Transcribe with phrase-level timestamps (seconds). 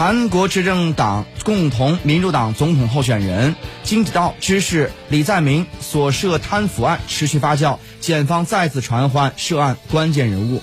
[0.00, 10.62] 韩国执政党共同民主党总统候选人金子道知事李在明所涉贪腐案持续发酵，检方再次传唤涉案关键人物。